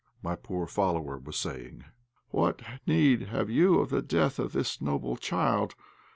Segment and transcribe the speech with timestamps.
[0.23, 1.85] my poor follower was saying.
[2.31, 5.75] "What need have you of the death of this noble child?